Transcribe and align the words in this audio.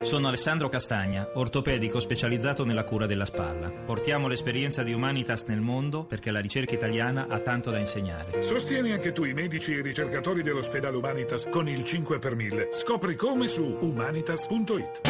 Sono 0.00 0.28
Alessandro 0.28 0.68
Castagna, 0.68 1.28
ortopedico 1.34 1.98
specializzato 1.98 2.64
nella 2.64 2.84
cura 2.84 3.06
della 3.06 3.24
spalla. 3.24 3.68
Portiamo 3.68 4.28
l'esperienza 4.28 4.84
di 4.84 4.92
Humanitas 4.92 5.42
nel 5.48 5.60
mondo 5.60 6.04
perché 6.04 6.30
la 6.30 6.38
ricerca 6.38 6.72
italiana 6.72 7.26
ha 7.28 7.40
tanto 7.40 7.72
da 7.72 7.78
insegnare. 7.78 8.40
Sostieni 8.44 8.92
anche 8.92 9.10
tu 9.10 9.24
i 9.24 9.34
medici 9.34 9.72
e 9.72 9.78
i 9.78 9.82
ricercatori 9.82 10.44
dell'ospedale 10.44 10.96
Humanitas 10.96 11.48
con 11.50 11.68
il 11.68 11.82
5 11.82 12.20
per 12.20 12.36
1000. 12.36 12.68
Scopri 12.70 13.16
come 13.16 13.48
su 13.48 13.76
humanitas.it. 13.80 15.00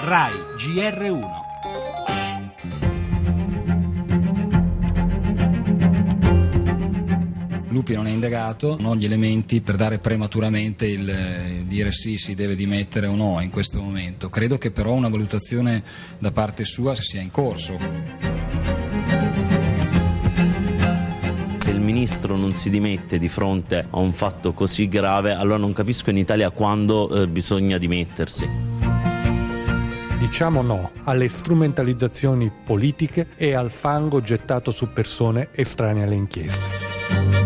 RAI 0.00 0.32
GR1 0.56 1.45
Lupi 7.76 7.94
non 7.94 8.06
è 8.06 8.10
indagato, 8.10 8.78
non 8.80 8.92
ho 8.92 8.96
gli 8.96 9.04
elementi 9.04 9.60
per 9.60 9.76
dare 9.76 9.98
prematuramente 9.98 10.86
il 10.86 11.10
eh, 11.10 11.64
dire 11.66 11.92
sì, 11.92 12.16
si 12.16 12.34
deve 12.34 12.54
dimettere 12.54 13.06
o 13.06 13.14
no 13.14 13.38
in 13.42 13.50
questo 13.50 13.82
momento. 13.82 14.30
Credo 14.30 14.56
che 14.56 14.70
però 14.70 14.94
una 14.94 15.10
valutazione 15.10 15.82
da 16.18 16.30
parte 16.30 16.64
sua 16.64 16.94
sia 16.94 17.20
in 17.20 17.30
corso. 17.30 17.78
Se 21.58 21.68
il 21.68 21.80
ministro 21.80 22.36
non 22.36 22.54
si 22.54 22.70
dimette 22.70 23.18
di 23.18 23.28
fronte 23.28 23.86
a 23.90 23.98
un 23.98 24.14
fatto 24.14 24.54
così 24.54 24.88
grave, 24.88 25.34
allora 25.34 25.58
non 25.58 25.74
capisco 25.74 26.08
in 26.08 26.16
Italia 26.16 26.48
quando 26.48 27.10
eh, 27.10 27.28
bisogna 27.28 27.76
dimettersi. 27.76 28.48
Diciamo 30.18 30.62
no 30.62 30.92
alle 31.04 31.28
strumentalizzazioni 31.28 32.50
politiche 32.64 33.26
e 33.36 33.52
al 33.52 33.70
fango 33.70 34.22
gettato 34.22 34.70
su 34.70 34.90
persone 34.94 35.50
estranee 35.52 36.04
alle 36.04 36.14
inchieste. 36.14 37.45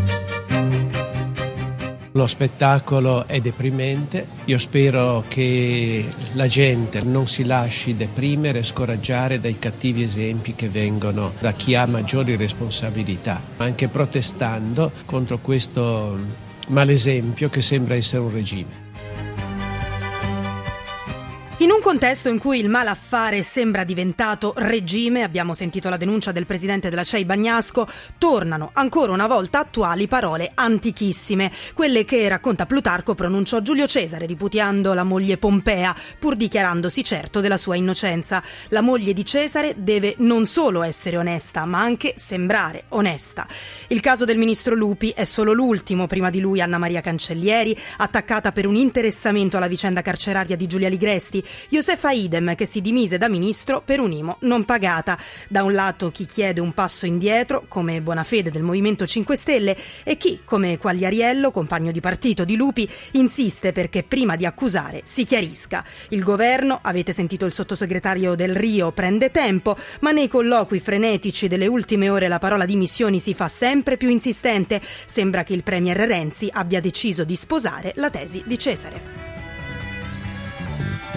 Lo 2.14 2.27
spettacolo 2.27 3.24
è 3.28 3.41
deprimente, 3.41 4.27
io 4.46 4.59
spero 4.59 5.24
che 5.28 6.05
la 6.33 6.48
gente 6.48 7.02
non 7.02 7.28
si 7.28 7.45
lasci 7.45 7.95
deprimere 7.95 8.59
e 8.59 8.64
scoraggiare 8.64 9.39
dai 9.39 9.61
cattivi 9.61 10.03
esempi 10.03 10.56
che 10.56 10.69
vengono 10.69 11.33
da 11.38 11.53
chi 11.53 11.77
ha 11.77 11.86
maggiori 11.86 12.34
responsabilità, 12.34 13.41
anche 13.58 13.86
protestando 13.86 14.91
contro 15.05 15.38
questo 15.38 16.19
malesempio 16.66 17.48
che 17.48 17.62
sembra 17.62 17.94
essere 17.94 18.22
un 18.22 18.33
regime. 18.33 18.89
In 21.61 21.70
un 21.70 21.83
contesto 21.83 22.30
in 22.30 22.39
cui 22.39 22.58
il 22.58 22.70
malaffare 22.70 23.42
sembra 23.42 23.84
diventato 23.84 24.55
regime, 24.56 25.25
abbiamo 25.25 25.53
sentito 25.53 25.91
la 25.91 25.98
denuncia 25.98 26.33
del 26.33 26.47
presidente 26.47 26.89
della 26.89 27.05
CEI 27.05 27.27
Bagnasco, 27.27 27.86
tornano 28.16 28.70
ancora 28.72 29.12
una 29.12 29.27
volta 29.27 29.58
attuali 29.58 30.08
parole 30.08 30.53
antichissime, 30.55 31.53
quelle 31.75 32.06
che 32.06 32.27
racconta 32.28 32.64
Plutarco 32.64 33.14
pronunciò 33.14 33.61
Giulio 33.61 33.86
Cesare 33.86 34.25
ripudiando 34.25 34.94
la 34.94 35.03
moglie 35.03 35.36
Pompea, 35.36 35.94
pur 36.19 36.34
dichiarandosi 36.34 37.05
certo 37.05 37.41
della 37.41 37.58
sua 37.58 37.77
innocenza. 37.77 38.42
La 38.69 38.81
moglie 38.81 39.12
di 39.12 39.22
Cesare 39.27 39.75
deve 39.77 40.14
non 40.20 40.47
solo 40.47 40.83
essere 40.83 41.19
onesta, 41.19 41.66
ma 41.66 41.81
anche 41.83 42.14
sembrare 42.16 42.84
onesta. 42.88 43.47
Il 43.88 44.00
caso 44.00 44.25
del 44.25 44.38
ministro 44.38 44.75
Lupi 44.75 45.11
è 45.11 45.25
solo 45.25 45.53
l'ultimo, 45.53 46.06
prima 46.06 46.31
di 46.31 46.41
lui 46.41 46.62
Anna 46.62 46.78
Maria 46.78 47.03
Cancellieri, 47.03 47.77
attaccata 47.98 48.50
per 48.50 48.66
un 48.66 48.77
interessamento 48.77 49.58
alla 49.58 49.66
vicenda 49.66 50.00
carceraria 50.00 50.56
di 50.56 50.66
Giulia 50.66 50.88
Ligresti, 50.88 51.48
Josefa 51.69 52.11
Idem 52.11 52.55
che 52.55 52.67
si 52.67 52.81
dimise 52.81 53.19
da 53.19 53.29
ministro 53.29 53.83
per 53.84 54.01
un'IMO 54.01 54.39
non 54.41 54.65
pagata. 54.65 55.19
Da 55.48 55.62
un 55.62 55.73
lato 55.73 56.11
chi 56.11 56.27
chiede 56.27 56.61
un 56.61 56.73
passo 56.73 57.06
indietro, 57.06 57.65
come 57.69 58.01
buona 58.01 58.25
fede 58.25 58.51
del 58.51 58.62
Movimento 58.62 59.06
5 59.06 59.37
Stelle, 59.37 59.77
e 60.05 60.17
chi, 60.17 60.41
come 60.45 60.78
Quagliariello, 60.78 61.51
compagno 61.51 61.93
di 61.93 62.01
partito 62.01 62.45
di 62.45 62.56
Lupi, 62.56 62.89
insiste 63.12 63.73
perché 63.73 64.03
prima 64.03 64.37
di 64.37 64.47
accusare 64.47 65.01
si 65.05 65.25
chiarisca. 65.25 65.84
Il 66.09 66.23
governo, 66.23 66.78
avete 66.83 67.12
sentito 67.12 67.45
il 67.45 67.53
sottosegretario 67.53 68.34
del 68.34 68.55
Rio, 68.55 68.93
prende 68.93 69.31
tempo, 69.31 69.77
ma 70.01 70.11
nei 70.11 70.28
colloqui 70.28 70.81
frenetici 70.81 71.48
delle 71.48 71.67
ultime 71.67 72.09
ore 72.09 72.28
la 72.28 72.39
parola 72.39 72.65
dimissioni 72.65 73.21
si 73.21 73.34
fa 73.34 73.49
sempre 73.49 73.97
più 73.97 74.09
insistente. 74.09 74.81
Sembra 75.06 75.44
che 75.44 75.55
il 75.55 75.62
premier 75.62 75.97
Renzi 75.97 76.49
abbia 76.53 76.81
deciso 76.81 77.25
di 77.25 77.37
sposare 77.37 77.93
la 77.97 78.10
tesi 78.10 78.43
di 78.44 78.59
Cesare. 78.59 79.19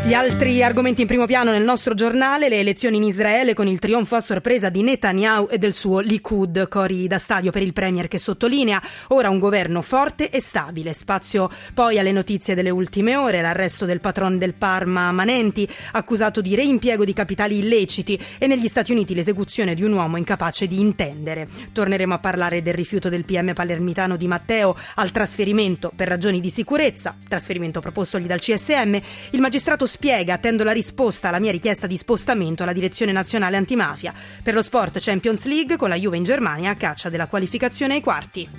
Gli 0.05 0.13
altri 0.13 0.61
argomenti 0.61 0.99
in 0.99 1.07
primo 1.07 1.25
piano 1.25 1.51
nel 1.51 1.63
nostro 1.63 1.93
giornale, 1.93 2.49
le 2.49 2.59
elezioni 2.59 2.97
in 2.97 3.03
Israele 3.03 3.53
con 3.53 3.67
il 3.67 3.79
trionfo 3.79 4.15
a 4.15 4.19
sorpresa 4.19 4.67
di 4.67 4.81
Netanyahu 4.81 5.47
e 5.49 5.57
del 5.57 5.71
suo 5.71 5.99
Likud, 5.99 6.67
cori 6.67 7.07
da 7.07 7.17
stadio 7.17 7.51
per 7.51 7.61
il 7.61 7.71
Premier 7.71 8.09
che 8.09 8.19
sottolinea 8.19 8.81
ora 9.07 9.29
un 9.29 9.39
governo 9.39 9.81
forte 9.81 10.29
e 10.29 10.41
stabile. 10.41 10.91
Spazio 10.91 11.49
poi 11.73 11.99
alle 11.99 12.11
notizie 12.11 12.53
delle 12.53 12.69
ultime 12.69 13.15
ore, 13.15 13.41
l'arresto 13.41 13.85
del 13.85 14.01
patron 14.01 14.37
del 14.37 14.55
Parma 14.55 15.09
Manenti, 15.13 15.65
accusato 15.93 16.41
di 16.41 16.53
reimpiego 16.53 17.05
di 17.05 17.13
capitali 17.13 17.59
illeciti 17.59 18.19
e 18.37 18.45
negli 18.45 18.67
Stati 18.67 18.91
Uniti 18.91 19.15
l'esecuzione 19.15 19.73
di 19.73 19.83
un 19.83 19.93
uomo 19.93 20.17
incapace 20.17 20.67
di 20.67 20.81
intendere. 20.81 21.47
Torneremo 21.71 22.13
a 22.13 22.19
parlare 22.19 22.61
del 22.61 22.73
rifiuto 22.73 23.07
del 23.07 23.23
PM 23.23 23.53
palermitano 23.53 24.17
di 24.17 24.27
Matteo 24.27 24.75
al 24.95 25.11
trasferimento 25.11 25.93
per 25.95 26.09
ragioni 26.09 26.41
di 26.41 26.49
sicurezza, 26.49 27.15
trasferimento 27.25 27.79
propostogli 27.79 28.25
dal 28.25 28.41
CSM. 28.41 28.97
Il 29.29 29.39
magistrato 29.39 29.91
spiega, 29.93 30.33
attendo 30.33 30.63
la 30.63 30.71
risposta 30.71 31.27
alla 31.27 31.39
mia 31.39 31.51
richiesta 31.51 31.85
di 31.85 31.97
spostamento 31.97 32.63
alla 32.63 32.73
direzione 32.73 33.11
nazionale 33.11 33.57
antimafia. 33.57 34.11
Per 34.41 34.55
lo 34.55 34.63
sport 34.63 34.97
Champions 34.99 35.45
League 35.45 35.77
con 35.77 35.89
la 35.89 35.95
Juve 35.95 36.17
in 36.17 36.23
Germania 36.23 36.71
a 36.71 36.75
caccia 36.75 37.09
della 37.09 37.27
qualificazione 37.27 37.93
ai 37.93 38.01
quarti. 38.01 38.49